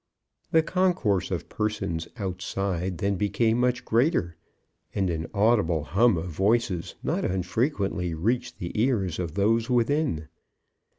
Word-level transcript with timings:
The 0.49 0.63
concourse 0.63 1.29
of 1.29 1.47
persons 1.47 2.07
outside 2.17 2.97
then 2.97 3.17
became 3.17 3.59
much 3.59 3.85
greater, 3.85 4.35
and 4.95 5.11
an 5.11 5.27
audible 5.31 5.83
hum 5.83 6.17
of 6.17 6.25
voices 6.25 6.95
not 7.03 7.23
unfrequently 7.23 8.15
reached 8.15 8.57
the 8.57 8.71
ears 8.81 9.19
of 9.19 9.35
those 9.35 9.69
within. 9.69 10.27